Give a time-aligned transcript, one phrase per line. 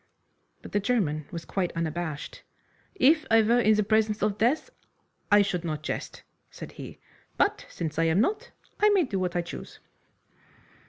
[0.63, 2.41] But the German was quite unabashed.
[2.95, 4.71] "If I were in the presence of death
[5.31, 6.97] I should not jest," said he,
[7.37, 9.77] "but since I am not I may do what I choose."